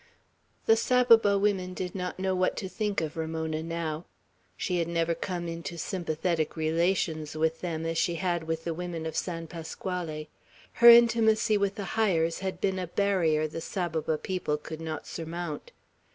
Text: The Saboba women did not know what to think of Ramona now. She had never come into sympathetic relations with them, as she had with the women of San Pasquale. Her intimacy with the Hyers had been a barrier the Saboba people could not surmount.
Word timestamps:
The 0.65 0.75
Saboba 0.75 1.37
women 1.37 1.75
did 1.75 1.93
not 1.93 2.17
know 2.17 2.33
what 2.33 2.57
to 2.57 2.67
think 2.67 3.01
of 3.01 3.15
Ramona 3.15 3.61
now. 3.61 4.05
She 4.57 4.79
had 4.79 4.87
never 4.87 5.13
come 5.13 5.47
into 5.47 5.77
sympathetic 5.77 6.55
relations 6.55 7.35
with 7.35 7.61
them, 7.61 7.85
as 7.85 7.99
she 7.99 8.15
had 8.15 8.45
with 8.45 8.63
the 8.63 8.73
women 8.73 9.05
of 9.05 9.15
San 9.15 9.45
Pasquale. 9.45 10.27
Her 10.73 10.89
intimacy 10.89 11.55
with 11.55 11.75
the 11.75 11.85
Hyers 11.93 12.39
had 12.39 12.59
been 12.59 12.79
a 12.79 12.87
barrier 12.87 13.47
the 13.47 13.61
Saboba 13.61 14.17
people 14.17 14.57
could 14.57 14.81
not 14.81 15.05
surmount. 15.05 15.71